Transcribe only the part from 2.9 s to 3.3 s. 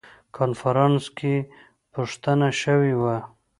وه.